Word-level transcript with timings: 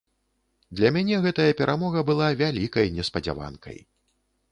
Для 0.77 0.89
мяне 0.95 1.19
гэтая 1.25 1.45
перамога 1.59 2.03
была 2.07 2.29
вялікай 2.39 2.87
неспадзяванкай. 2.97 3.77